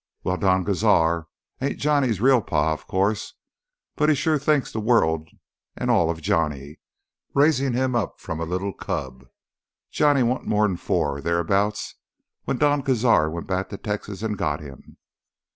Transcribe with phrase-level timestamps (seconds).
[0.23, 1.27] "Wal, Don Cazar
[1.61, 3.35] ain't Johnny's real pa, o' course.
[3.95, 5.29] But he shore thinks th' world
[5.75, 6.79] an' all of Johnny,
[7.35, 9.27] raising him up from a li'l cub.
[9.91, 11.97] Johnny warn't more'n four o' thereabouts
[12.45, 14.97] when Don Cazar went back to Texas an' got him.